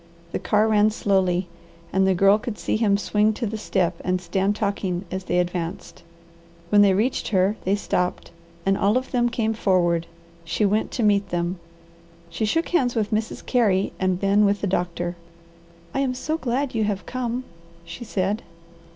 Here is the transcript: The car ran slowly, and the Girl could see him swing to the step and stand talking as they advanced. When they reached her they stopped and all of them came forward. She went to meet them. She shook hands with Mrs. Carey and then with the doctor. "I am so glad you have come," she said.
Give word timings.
The 0.31 0.39
car 0.39 0.67
ran 0.67 0.89
slowly, 0.89 1.47
and 1.93 2.07
the 2.07 2.15
Girl 2.15 2.39
could 2.39 2.57
see 2.57 2.75
him 2.75 2.97
swing 2.97 3.33
to 3.33 3.45
the 3.45 3.55
step 3.55 4.01
and 4.03 4.19
stand 4.19 4.55
talking 4.55 5.05
as 5.11 5.25
they 5.25 5.37
advanced. 5.37 6.01
When 6.69 6.81
they 6.81 6.95
reached 6.95 7.27
her 7.27 7.55
they 7.65 7.75
stopped 7.75 8.31
and 8.65 8.75
all 8.75 8.97
of 8.97 9.11
them 9.11 9.29
came 9.29 9.53
forward. 9.53 10.07
She 10.43 10.65
went 10.65 10.89
to 10.93 11.03
meet 11.03 11.29
them. 11.29 11.59
She 12.31 12.45
shook 12.45 12.69
hands 12.69 12.95
with 12.95 13.11
Mrs. 13.11 13.45
Carey 13.45 13.93
and 13.99 14.19
then 14.21 14.43
with 14.43 14.61
the 14.61 14.65
doctor. 14.65 15.17
"I 15.93 15.99
am 15.99 16.15
so 16.15 16.35
glad 16.35 16.73
you 16.73 16.83
have 16.85 17.05
come," 17.05 17.43
she 17.85 18.03
said. 18.03 18.41